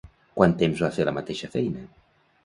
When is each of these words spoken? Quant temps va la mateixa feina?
Quant 0.39 0.53
temps 0.61 0.79
va 0.83 0.89
la 1.09 1.13
mateixa 1.17 1.49
feina? 1.57 1.83